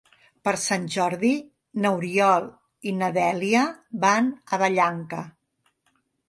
[0.47, 1.29] Per Sant Jordi
[1.83, 2.47] n'Oriol
[2.93, 3.67] i na Dèlia
[4.07, 5.23] van a Vallanca.